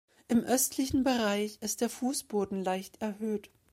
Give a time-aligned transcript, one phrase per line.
[0.29, 3.51] Im östlichen Bereich ist der Fußboden leicht erhöht.